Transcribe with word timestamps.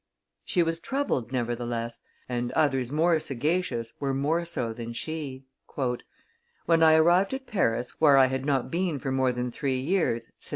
She 0.43 0.63
was 0.63 0.79
troubled, 0.79 1.31
nevertheless, 1.31 1.99
and 2.27 2.51
others 2.53 2.91
more 2.91 3.19
sagacious 3.19 3.93
were 3.99 4.15
more 4.15 4.45
so 4.45 4.73
than 4.73 4.93
she. 4.93 5.45
"When 6.65 6.81
I 6.81 6.95
arrived 6.95 7.35
at 7.35 7.45
Paris, 7.45 7.91
where 8.01 8.17
I 8.17 8.25
had 8.25 8.43
not 8.43 8.71
been 8.71 8.97
for 8.97 9.11
more 9.11 9.31
than 9.31 9.51
three 9.51 9.79
years," 9.79 10.31
says 10.39 10.47
M. 10.47 10.49